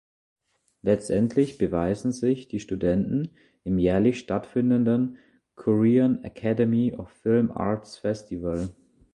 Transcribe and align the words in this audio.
Letztlich 0.81 1.59
beweisen 1.59 2.11
sich 2.11 2.47
die 2.47 2.59
Studenten 2.59 3.35
im 3.63 3.77
jährlich 3.77 4.17
stattfindenden 4.17 5.17
Korean 5.53 6.23
Academy 6.23 6.91
of 6.95 7.09
Film 7.11 7.51
Arts 7.51 7.97
Festival. 7.99 8.69